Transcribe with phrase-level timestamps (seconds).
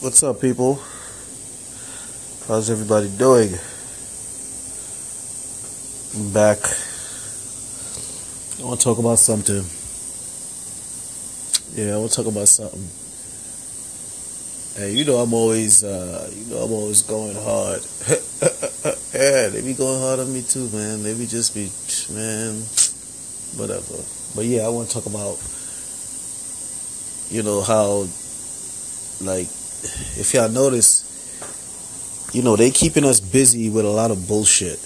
[0.00, 0.76] What's up, people?
[2.46, 3.50] How's everybody doing?
[6.14, 6.58] I'm back.
[8.60, 9.66] I want to talk about something.
[11.74, 12.86] Yeah, I want to talk about something.
[14.80, 17.82] Hey, you know I'm always, uh, you know I'm always going hard.
[19.12, 21.02] yeah, they be going hard on me too, man.
[21.02, 21.72] They be just be,
[22.14, 22.62] man,
[23.58, 23.98] whatever.
[24.36, 25.42] But yeah, I want to talk about,
[27.34, 28.06] you know, how,
[29.26, 29.48] like,
[29.82, 31.04] if y'all notice,
[32.32, 34.78] you know, they keeping us busy with a lot of bullshit.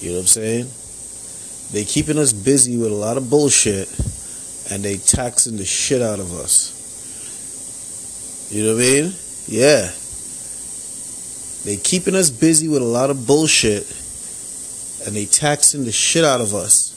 [0.00, 0.66] You know what I'm saying?
[1.72, 3.88] They keeping us busy with a lot of bullshit
[4.70, 6.72] and they taxing the shit out of us.
[8.52, 9.12] You know what I mean?
[9.46, 9.90] Yeah.
[11.64, 13.90] They keeping us busy with a lot of bullshit
[15.06, 16.92] and they taxing the shit out of us.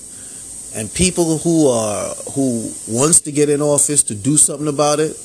[0.76, 5.18] And people who are who wants to get in office to do something about it,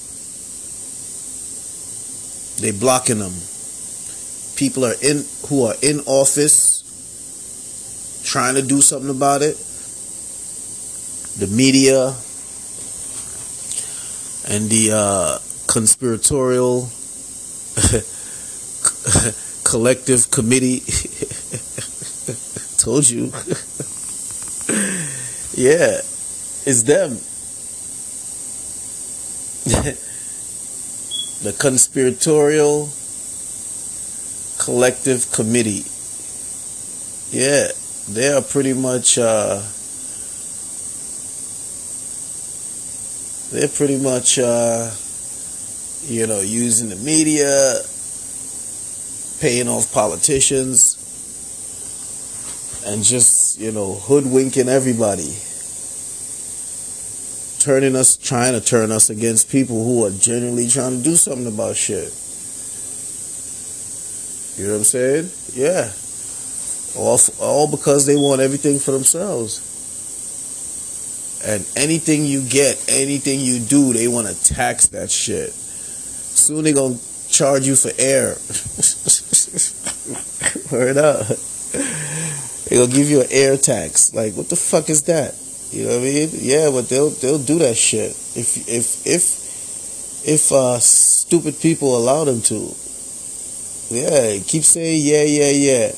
[2.63, 3.33] they blocking them.
[4.57, 6.83] People are in who are in office
[8.25, 9.57] trying to do something about it.
[11.39, 12.15] The media
[14.49, 16.89] and the uh, conspiratorial
[19.65, 20.81] collective committee
[22.77, 23.27] told you
[25.57, 26.01] yeah
[26.67, 27.17] it's them
[31.43, 32.89] the conspiratorial
[34.61, 35.85] collective committee.
[37.31, 37.69] Yeah,
[38.09, 39.61] they are pretty much uh,
[43.51, 44.91] they're pretty much uh,
[46.05, 47.81] you know using the media,
[49.41, 50.97] paying off politicians,
[52.87, 55.35] and just you know hoodwinking everybody
[57.63, 61.47] turning us, trying to turn us against people who are genuinely trying to do something
[61.47, 62.13] about shit.
[64.59, 65.31] You know what I'm saying?
[65.55, 65.93] Yeah.
[66.99, 69.71] All, all because they want everything for themselves.
[71.45, 75.53] And anything you get, anything you do, they want to tax that shit.
[75.53, 76.99] Soon they gonna
[77.29, 78.37] charge you for air.
[80.73, 81.27] Word up.
[82.69, 84.15] They gonna give you an air tax.
[84.15, 85.35] Like, what the fuck is that?
[85.73, 86.29] You know what I mean?
[86.33, 92.25] Yeah, but they'll they'll do that shit if if if if uh, stupid people allow
[92.25, 92.75] them to.
[93.89, 95.93] Yeah, keep saying yeah, yeah, yeah,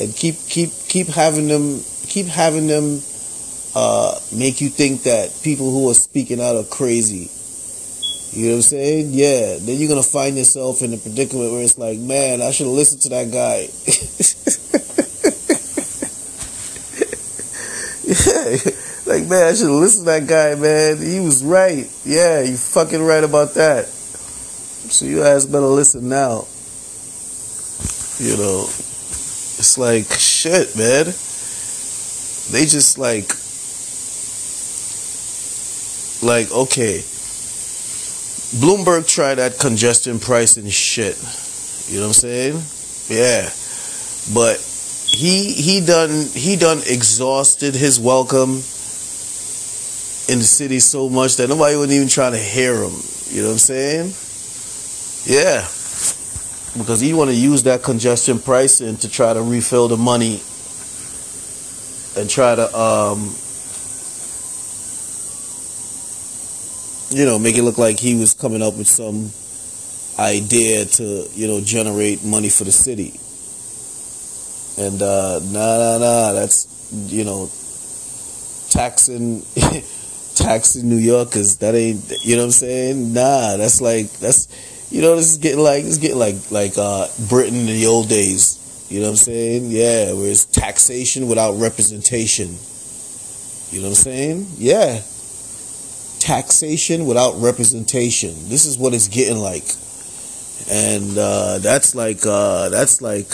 [0.00, 3.00] and keep keep keep having them keep having them
[3.74, 7.30] uh, make you think that people who are speaking out are crazy.
[8.32, 9.08] You know what I'm saying?
[9.12, 9.58] Yeah.
[9.60, 12.74] Then you're gonna find yourself in a predicament where it's like, man, I should have
[12.74, 13.68] listened to that guy.
[19.04, 20.98] Like man, I should listen to that guy, man.
[20.98, 21.90] He was right.
[22.04, 23.86] Yeah, you fucking right about that.
[23.86, 26.46] So you guys better listen now.
[28.24, 31.06] You know, it's like shit, man.
[32.52, 33.28] They just like,
[36.22, 37.02] like okay.
[38.60, 41.18] Bloomberg tried that congestion pricing shit.
[41.88, 42.62] You know what I'm saying?
[43.08, 43.50] Yeah,
[44.32, 44.60] but
[45.12, 48.62] he he done he done exhausted his welcome
[50.28, 52.92] in the city so much that nobody wasn't even trying to hear him.
[53.28, 54.12] You know what I'm saying?
[55.26, 55.68] Yeah.
[56.78, 60.40] Because he want to use that congestion pricing to try to refill the money
[62.16, 63.34] and try to um
[67.10, 69.30] you know make it look like he was coming up with some
[70.18, 73.18] idea to you know generate money for the city
[74.78, 76.32] and uh, nah, nah, nah.
[76.32, 77.50] That's you know,
[78.70, 79.42] taxing,
[80.34, 81.56] taxing New Yorkers.
[81.58, 83.12] That ain't you know what I'm saying.
[83.12, 84.48] Nah, that's like that's
[84.90, 88.08] you know this is getting like it's getting like like uh, Britain in the old
[88.08, 88.58] days.
[88.90, 89.70] You know what I'm saying?
[89.70, 92.58] Yeah, where it's taxation without representation.
[93.70, 94.46] You know what I'm saying?
[94.58, 95.00] Yeah.
[96.20, 98.34] Taxation without representation.
[98.50, 99.64] This is what it's getting like.
[100.70, 103.32] And uh, that's like uh, that's like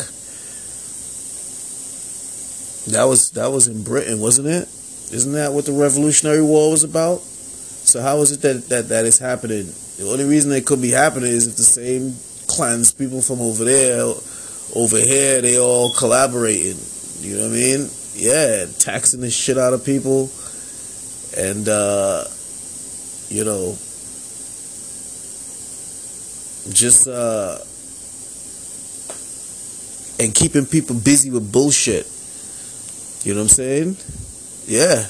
[2.92, 4.68] that was that was in Britain, wasn't it?
[5.12, 7.20] Isn't that what the Revolutionary War was about?
[7.20, 9.66] So how is it that that, that is happening?
[9.96, 12.14] The only reason it could be happening is if the same
[12.46, 14.02] clans, people from over there,
[14.74, 16.78] over here, they all collaborating.
[17.20, 17.90] You know what I mean?
[18.14, 20.30] Yeah, taxing the shit out of people,
[21.36, 22.24] and uh,
[23.28, 23.76] you know,
[26.72, 27.58] just uh,
[30.20, 32.06] and keeping people busy with bullshit.
[33.28, 33.96] You know what I'm saying?
[34.64, 35.04] Yeah.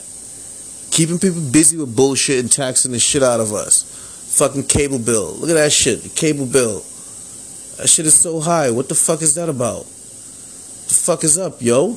[0.91, 3.85] Keeping people busy with bullshit and taxing the shit out of us.
[4.37, 5.35] Fucking cable bill.
[5.35, 6.03] Look at that shit.
[6.03, 6.81] The cable bill.
[7.77, 8.73] That shit is so high.
[8.73, 9.85] What the fuck is that about?
[9.85, 11.97] The fuck is up, yo?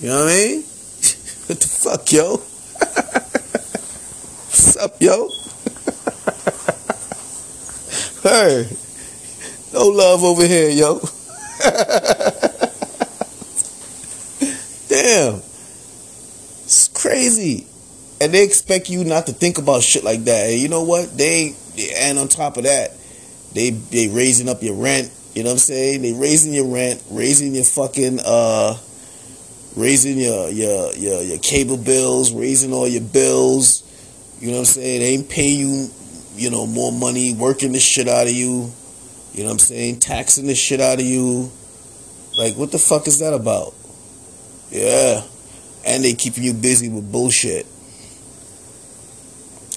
[0.00, 0.62] You know what I mean?
[1.48, 2.36] what the fuck, yo?
[4.48, 5.28] What's up, yo?
[8.22, 8.74] hey,
[9.74, 10.98] no love over here, yo.
[14.88, 15.42] Damn.
[17.28, 17.66] Crazy.
[18.22, 20.48] And they expect you not to think about shit like that.
[20.48, 21.16] And you know what?
[21.16, 21.54] They
[21.98, 22.92] and on top of that,
[23.52, 25.12] they they raising up your rent.
[25.34, 26.02] You know what I'm saying?
[26.02, 28.78] They raising your rent, raising your fucking uh
[29.76, 33.84] raising your your your your cable bills, raising all your bills.
[34.40, 35.00] You know what I'm saying?
[35.00, 35.90] They ain't paying you,
[36.34, 38.72] you know, more money, working the shit out of you.
[39.34, 40.00] You know what I'm saying?
[40.00, 41.52] Taxing the shit out of you.
[42.38, 43.74] Like what the fuck is that about?
[44.70, 45.22] Yeah.
[45.84, 47.66] And they keeping you busy with bullshit.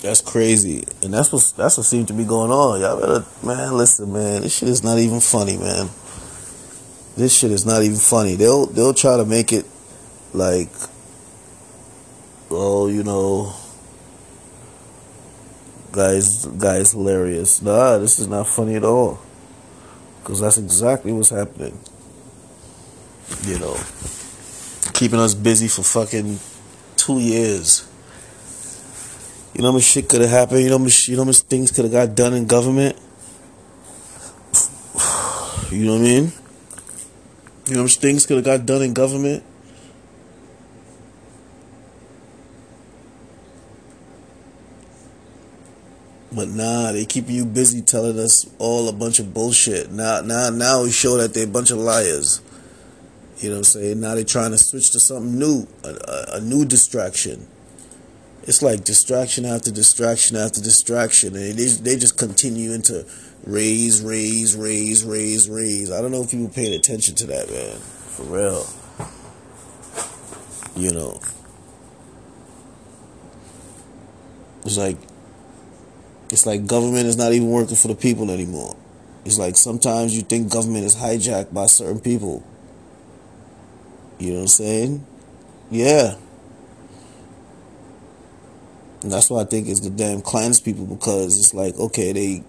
[0.01, 0.83] That's crazy.
[1.03, 2.81] And that's what that's what seems to be going on.
[2.81, 5.89] Y'all better man, listen, man, this shit is not even funny, man.
[7.15, 8.35] This shit is not even funny.
[8.35, 9.65] They'll they'll try to make it
[10.33, 10.69] like
[12.49, 13.53] oh, you know
[15.91, 17.61] guys guys hilarious.
[17.61, 19.19] Nah, this is not funny at all.
[20.23, 21.77] Cause that's exactly what's happening.
[23.43, 23.77] You know
[25.01, 26.37] keeping us busy for fucking
[26.95, 27.89] two years.
[29.51, 30.61] You know how much shit could have happened?
[30.61, 32.95] You know how much, you know how much things could have got done in government?
[35.71, 36.31] You know what I mean?
[37.65, 39.43] You know how much things could have got done in government?
[46.31, 49.89] But nah, they keep you busy telling us all a bunch of bullshit.
[49.91, 52.41] Now, now, now we show that they're a bunch of liars.
[53.41, 53.99] You know what I'm saying?
[53.99, 57.47] Now they're trying to switch to something new, a, a, a new distraction.
[58.43, 63.03] It's like distraction after distraction after distraction, and they they just continue into
[63.43, 65.91] raise, raise, raise, raise, raise.
[65.91, 67.77] I don't know if people paid attention to that, man.
[67.79, 68.67] For real.
[70.75, 71.19] You know.
[74.65, 74.97] It's like
[76.29, 78.77] it's like government is not even working for the people anymore.
[79.25, 82.43] It's like sometimes you think government is hijacked by certain people.
[84.21, 85.07] You know what I'm saying?
[85.71, 86.13] Yeah.
[89.01, 92.43] And that's why I think it's the damn Klans people because it's like, okay, they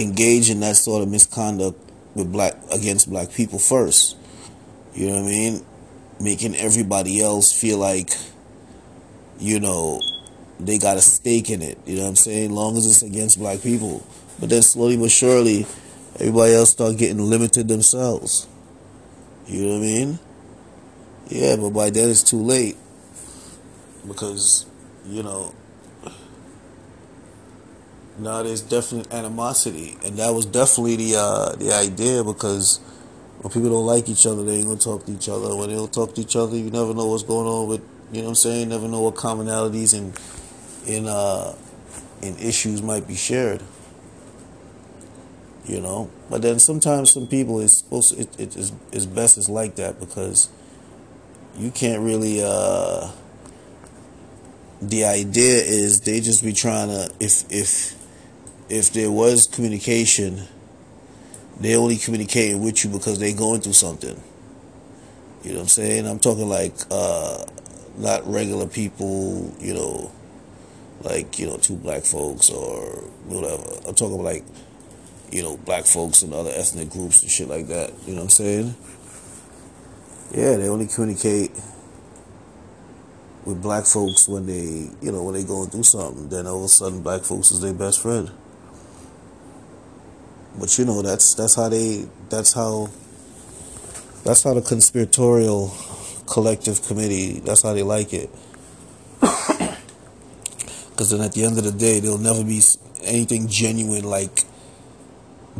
[0.00, 1.76] engage in that sort of misconduct
[2.14, 4.16] with black against black people first.
[4.94, 5.66] You know what I mean?
[6.20, 8.10] Making everybody else feel like,
[9.40, 10.00] you know,
[10.60, 11.78] they got a stake in it.
[11.84, 12.52] You know what I'm saying?
[12.52, 14.06] Long as it's against black people.
[14.38, 15.66] But then slowly but surely,
[16.20, 18.46] everybody else start getting limited themselves.
[19.48, 20.18] You know what I mean?
[21.28, 22.76] Yeah, but by then it's too late
[24.06, 24.66] because
[25.06, 25.54] you know
[28.18, 32.78] now there's definite animosity, and that was definitely the uh, the idea because
[33.40, 35.54] when people don't like each other, they ain't gonna talk to each other.
[35.56, 37.80] When they don't talk to each other, you never know what's going on with
[38.12, 38.68] you know what I'm saying.
[38.68, 40.18] Never know what commonalities and
[40.86, 41.54] in uh
[42.22, 43.62] issues might be shared.
[45.66, 49.38] You know, but then sometimes some people it's supposed to, it, it is it's best
[49.38, 50.50] is like that because
[51.56, 53.10] you can't really uh
[54.82, 57.94] the idea is they just be trying to if if
[58.68, 60.42] if there was communication
[61.60, 64.20] they only communicating with you because they going through something.
[65.44, 66.06] You know what i'm saying?
[66.06, 67.44] I'm talking like uh
[67.96, 70.10] not regular people you know
[71.02, 72.80] like you know two black folks or
[73.26, 73.88] whatever.
[73.88, 74.44] I'm talking like
[75.30, 77.92] you know black folks and other ethnic groups and shit like that.
[78.06, 78.74] You know what i'm saying
[80.34, 81.52] yeah, they only communicate
[83.44, 86.28] with black folks when they, you know, when they going through something.
[86.28, 88.32] Then all of a sudden, black folks is their best friend.
[90.58, 92.88] But you know, that's that's how they, that's how,
[94.24, 95.72] that's how the conspiratorial
[96.26, 98.30] collective committee, that's how they like it.
[100.90, 102.62] Because then at the end of the day, there'll never be
[103.02, 104.44] anything genuine like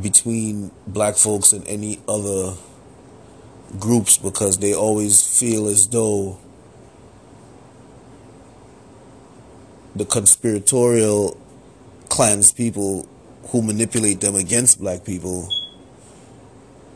[0.01, 2.55] between black folks and any other
[3.79, 6.39] groups because they always feel as though
[9.97, 11.41] the conspiratorial
[12.09, 13.09] clans people
[13.49, 15.49] who manipulate them against black people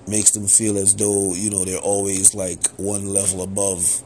[0.07, 4.03] makes them feel as though you know they're always like one level above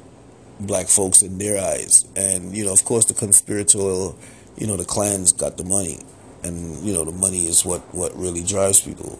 [0.61, 2.07] black folks in their eyes.
[2.17, 4.19] And you know of course the conspiratorial
[4.57, 6.01] you know the clans got the money.
[6.45, 9.19] And you know the money is what what really drives people.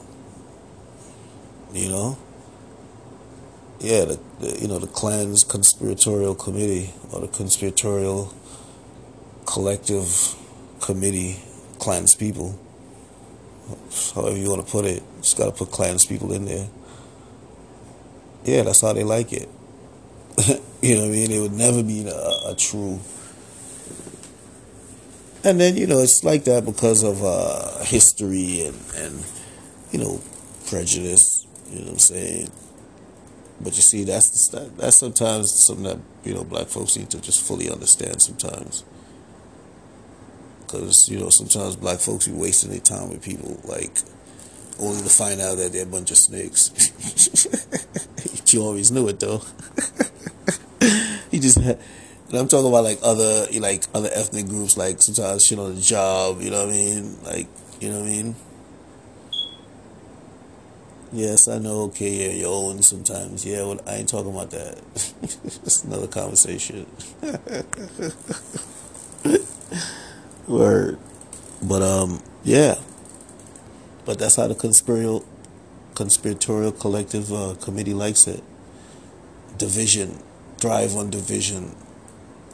[1.73, 2.19] You know
[3.83, 8.33] yeah, the, the, you know the Klan's conspiratorial committee or the conspiratorial
[9.45, 10.37] collective
[10.81, 11.41] committee,
[11.79, 12.59] clans people.
[14.15, 16.69] However you want to put it, just got to put clans people in there.
[18.45, 19.49] Yeah, that's how they like it.
[20.83, 21.31] you know what I mean?
[21.31, 23.01] It would never be a, a true.
[25.45, 29.25] And then you know it's like that because of uh, history and and
[29.91, 30.21] you know
[30.69, 31.47] prejudice.
[31.69, 32.51] You know what I'm saying?
[33.63, 37.21] But you see, that's the, that's sometimes something that you know black folks need to
[37.21, 38.85] just fully understand sometimes.
[40.63, 43.97] Because you know sometimes black folks be wasting their time with people like
[44.81, 46.73] only to find out that they're a bunch of snakes.
[48.53, 49.43] you always knew it though.
[51.31, 51.59] you just.
[51.59, 55.81] And I'm talking about like other like other ethnic groups, like sometimes shit on the
[55.81, 57.23] job, you know what I mean?
[57.23, 57.47] Like,
[57.81, 58.37] you know what I mean?
[61.13, 61.83] Yes, I know.
[61.83, 63.45] Okay, yeah, your own sometimes.
[63.45, 64.79] Yeah, well, I ain't talking about that.
[65.23, 66.87] it's another conversation.
[70.49, 70.99] Word,
[71.63, 72.77] but um, yeah.
[74.05, 75.25] But that's how the conspiratorial,
[75.95, 78.43] conspiratorial collective uh, committee likes it.
[79.59, 80.19] Division,
[80.61, 81.75] drive on division.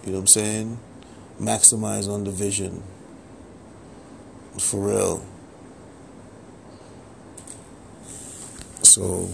[0.04, 0.78] You know what I'm saying?
[1.40, 2.82] Maximize on division.
[4.58, 5.24] For real.
[8.88, 9.28] So,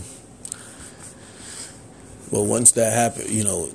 [2.30, 3.68] well, once that happened, you know,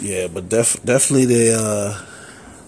[0.00, 2.00] yeah, but def- definitely they uh,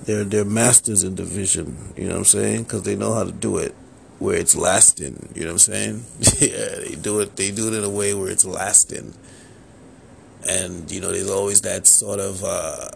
[0.05, 1.93] they're they're masters in division.
[1.97, 2.63] You know what I'm saying?
[2.65, 3.75] Because they know how to do it
[4.19, 5.31] where it's lasting.
[5.35, 6.05] You know what I'm saying?
[6.41, 7.37] yeah, they do it.
[7.37, 9.15] They do it in a way where it's lasting.
[10.49, 12.91] And you know, there's always that sort of uh,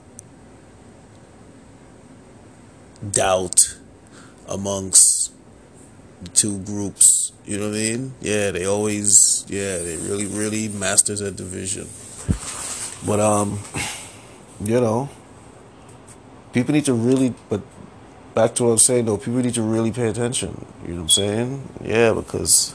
[3.10, 3.78] doubt
[4.48, 5.33] amongst
[6.34, 7.32] two groups.
[7.44, 8.14] You know what I mean?
[8.20, 11.88] Yeah, they always, yeah, they really, really masters at division.
[13.06, 13.60] But um,
[14.64, 15.08] you know,
[16.52, 17.60] people need to really, but
[18.34, 20.66] back to what I'm saying though, people need to really pay attention.
[20.82, 21.68] You know what I'm saying?
[21.84, 22.74] Yeah, because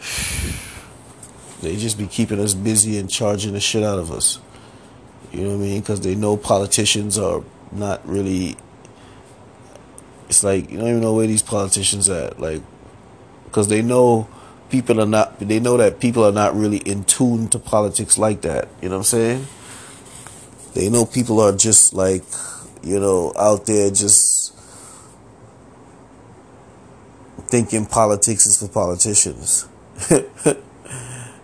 [1.60, 4.38] they just be keeping us busy and charging the shit out of us.
[5.32, 5.80] You know what I mean?
[5.80, 8.56] Because they know politicians are not really
[10.34, 12.60] it's like you don't even know where these politicians at, like,
[13.44, 14.26] because they know
[14.68, 15.38] people are not.
[15.38, 18.68] They know that people are not really in tune to politics like that.
[18.82, 19.46] You know what I'm saying?
[20.74, 22.24] They know people are just like,
[22.82, 24.56] you know, out there just
[27.46, 29.68] thinking politics is for politicians.
[30.10, 30.18] you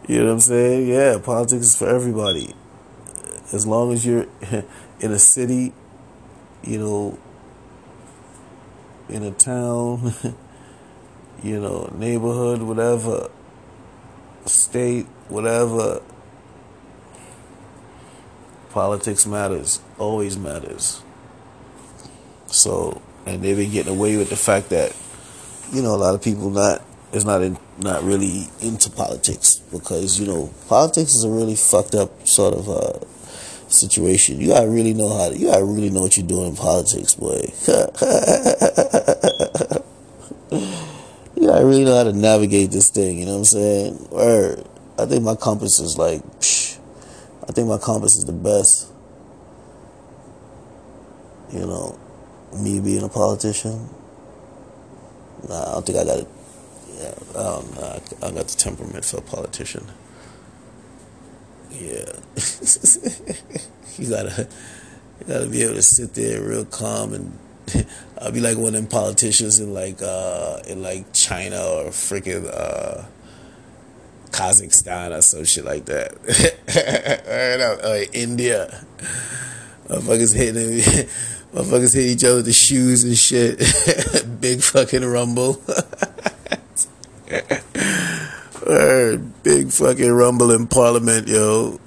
[0.09, 0.89] know what I'm saying?
[0.89, 2.57] Yeah, politics is for everybody.
[3.53, 4.27] As long as you're
[5.01, 5.73] in a city,
[6.65, 7.19] you know,
[9.11, 10.15] in a town,
[11.43, 13.31] you know, neighborhood, whatever,
[14.47, 16.03] state, whatever.
[18.71, 21.03] Politics matters, always matters.
[22.47, 24.97] So, and they've been getting away with the fact that,
[25.73, 30.21] you know, a lot of people not is not in, not really into politics because
[30.21, 32.99] you know politics is a really fucked up sort of uh,
[33.73, 34.41] situation.
[34.41, 37.15] You gotta really know how to, you gotta really know what you're doing in politics,
[37.15, 37.53] boy.
[41.37, 44.09] you gotta really know how to navigate this thing, you know what I'm saying?
[44.11, 44.59] Or
[44.99, 46.79] I think my compass is like, psh,
[47.49, 48.89] I think my compass is the best.
[51.53, 51.99] You know,
[52.57, 53.89] me being a politician.
[55.49, 56.29] Nah, I don't think I got it.
[56.99, 58.01] Yeah, I don't know.
[58.23, 59.87] I got the temperament for a politician.
[61.81, 62.13] Yeah.
[63.97, 64.47] you gotta
[65.19, 67.39] you gotta be able to sit there real calm and
[68.21, 72.47] I'll be like one of them politicians in like uh in like China or freaking
[72.53, 73.05] uh
[74.31, 76.13] Kazakhstan or some shit like that.
[77.83, 78.85] or, or India.
[79.89, 81.07] Motherfuckers hitting
[81.55, 83.59] motherfuckers hit each other with the shoes and shit.
[84.41, 85.63] Big fucking rumble.
[88.71, 89.43] Word.
[89.43, 91.81] Big fucking rumble in Parliament, yo.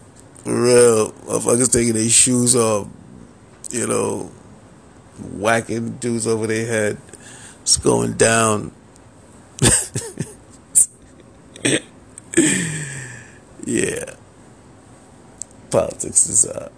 [0.43, 1.11] For real.
[1.13, 2.89] Motherfuckers taking their shoes off,
[3.71, 4.29] you know,
[5.35, 6.97] whacking dudes over their head.
[7.61, 8.73] It's going down.
[13.65, 14.15] yeah.
[15.71, 16.69] Politics is, uh,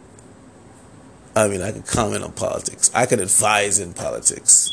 [1.36, 2.92] I mean, I could comment on politics.
[2.94, 4.70] I could advise in politics.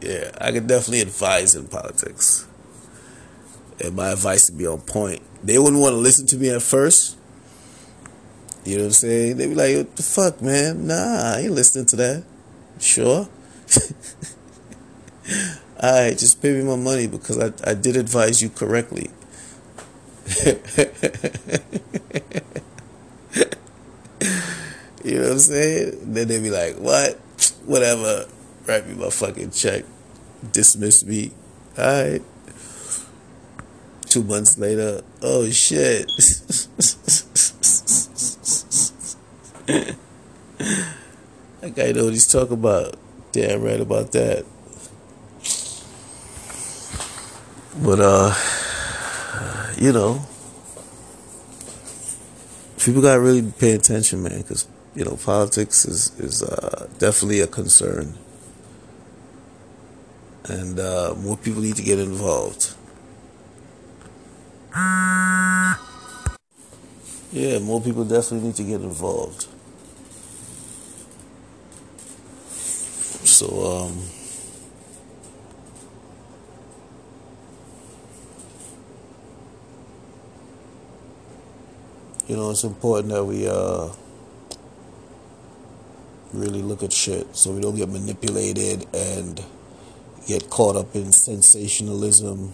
[0.00, 2.46] Yeah, I could definitely advise in politics
[3.80, 5.22] and my advice to be on point.
[5.44, 7.16] They wouldn't want to listen to me at first.
[8.64, 9.36] You know what I'm saying?
[9.36, 10.88] They'd be like, what the fuck, man?
[10.88, 12.24] Nah, I ain't listening to that.
[12.80, 13.28] Sure.
[15.82, 19.10] Alright, just pay me my money because I, I did advise you correctly.
[25.04, 26.12] you know what I'm saying?
[26.12, 27.14] Then they'd be like, what?
[27.66, 28.26] Whatever.
[28.66, 29.84] write me my fucking check,
[30.52, 31.32] dismiss me.
[31.78, 32.22] Alright.
[34.16, 36.06] Two months later, oh shit.
[41.60, 42.94] that guy know what he's talking about.
[43.32, 44.46] Damn right about that.
[47.84, 48.34] But uh
[49.76, 50.24] you know,
[52.82, 57.46] people gotta really pay attention, man, because you know politics is is uh, definitely a
[57.46, 58.14] concern,
[60.48, 62.76] and uh, more people need to get involved.
[67.32, 69.46] Yeah, more people definitely need to get involved.
[73.26, 74.02] So, um,
[82.26, 83.88] you know, it's important that we uh,
[86.32, 89.42] really look at shit so we don't get manipulated and
[90.26, 92.52] get caught up in sensationalism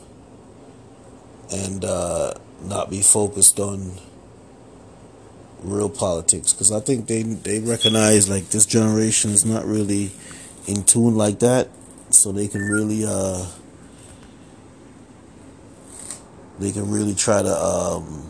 [1.52, 3.92] and uh, not be focused on
[5.62, 10.11] real politics because I think they they recognize like this generation is not really
[10.66, 11.68] in tune like that
[12.11, 13.47] so they can really uh
[16.59, 18.28] they can really try to um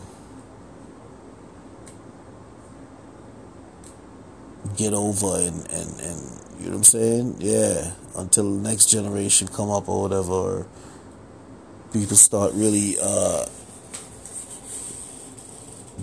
[4.77, 7.35] get over and, and, and you know what I'm saying?
[7.39, 7.91] Yeah.
[8.15, 10.67] Until the next generation come up or whatever or
[11.93, 13.45] people start really uh,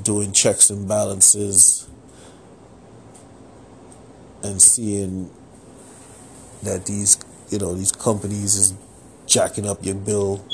[0.03, 1.89] doing checks and balances
[4.43, 5.31] and seeing
[6.63, 7.19] that these
[7.51, 8.75] you know these companies is
[9.27, 10.45] jacking up your bill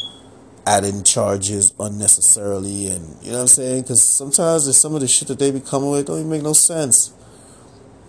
[0.66, 5.06] adding charges unnecessarily and you know what I'm saying because sometimes there's some of the
[5.06, 7.12] shit that they be coming with don't even make no sense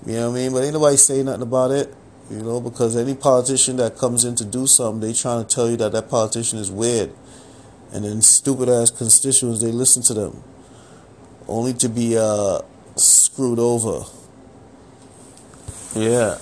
[0.07, 0.53] you know what I mean?
[0.53, 1.93] But ain't nobody saying nothing about it.
[2.29, 5.69] You know, because any politician that comes in to do something, they trying to tell
[5.69, 7.11] you that that politician is weird.
[7.93, 10.43] And then stupid ass constituents, they listen to them.
[11.47, 12.59] Only to be uh,
[12.97, 14.05] screwed over.
[15.95, 16.37] Yeah.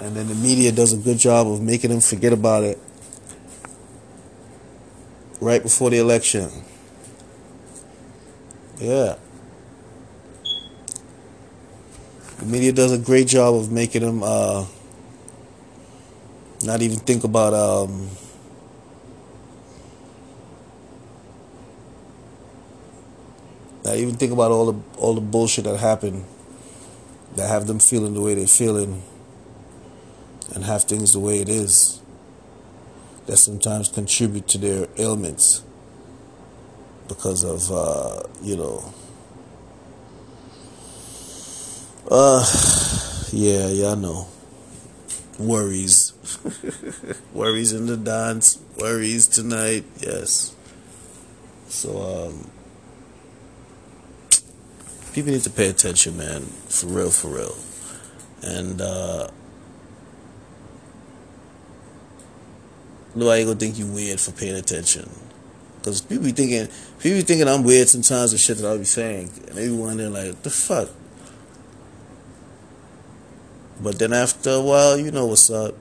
[0.00, 2.78] And then the media does a good job of making them forget about it
[5.40, 6.50] right before the election.
[8.78, 9.16] Yeah.
[12.38, 14.66] The media does a great job of making them uh,
[16.64, 18.08] not even think about um,
[23.84, 26.24] not even think about all the all the bullshit that happened
[27.36, 29.02] that have them feeling the way they're feeling
[30.54, 32.00] and have things the way it is
[33.26, 35.62] that sometimes contribute to their ailments
[37.08, 38.92] because of uh, you know
[42.10, 42.44] uh,
[43.32, 44.26] yeah, y'all know.
[45.38, 46.12] Worries.
[47.32, 48.58] worries in the dance.
[48.78, 49.84] Worries tonight.
[50.00, 50.54] Yes.
[51.68, 52.50] So, um,
[55.12, 56.42] people need to pay attention, man.
[56.42, 57.56] For real, for real.
[58.42, 59.28] And, uh,
[63.14, 65.08] nobody gonna think you weird for paying attention.
[65.82, 66.66] Cause people be thinking,
[66.98, 70.04] people be thinking I'm weird sometimes and shit that I'll be saying, and everyone they
[70.04, 70.88] be wondering like, the fuck.
[73.84, 75.74] But then after a while, you know what's up.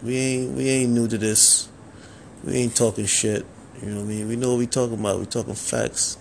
[0.00, 1.68] We ain't we ain't new to this.
[2.44, 3.44] We ain't talking shit.
[3.82, 4.28] You know what I mean?
[4.28, 5.18] We know what we talking about.
[5.18, 6.18] We talking facts.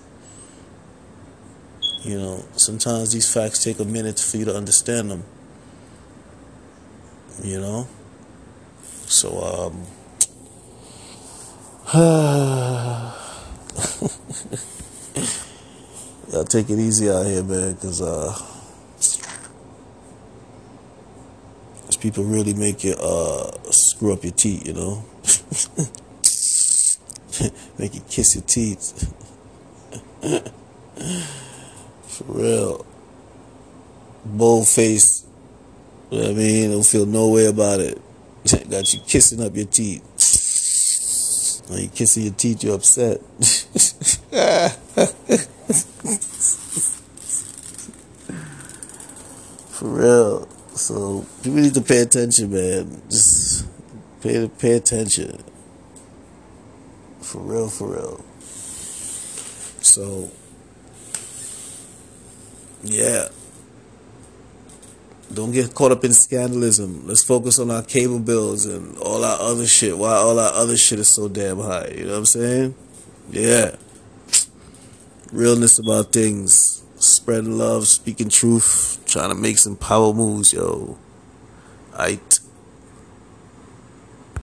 [2.01, 5.23] You know, sometimes these facts take a minute for you to understand them.
[7.43, 7.87] You know?
[9.05, 9.85] So um
[16.33, 18.35] Y'all take it easy out here, man, cuz uh
[22.01, 25.05] people really make you uh, screw up your teeth, you know.
[27.77, 29.13] make you kiss your teeth.
[32.07, 32.85] For real.
[34.25, 35.25] Bold face.
[36.09, 36.71] You know what I mean?
[36.71, 38.01] Don't feel no way about it.
[38.69, 40.03] Got you kissing up your teeth.
[41.69, 43.21] When you kissing your teeth, you're upset.
[49.69, 50.47] For real.
[50.73, 53.01] So people need to pay attention, man.
[53.09, 53.67] Just
[54.21, 55.43] pay pay attention.
[57.21, 58.25] For real, for real.
[59.81, 60.31] So
[62.83, 63.27] yeah.
[65.33, 67.07] Don't get caught up in scandalism.
[67.07, 69.97] Let's focus on our cable bills and all our other shit.
[69.97, 71.87] Why all our other shit is so damn high.
[71.87, 72.75] You know what I'm saying?
[73.29, 73.75] Yeah.
[75.31, 80.97] Realness about things spreading love, speaking truth, trying to make some power moves, yo.
[81.93, 82.40] Aight.